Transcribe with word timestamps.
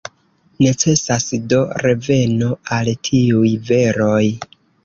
Necesas 0.65 1.25
do 1.53 1.59
reveno 1.87 2.49
al 2.79 2.93
tiuj 3.09 3.55
veroj. 3.71 4.27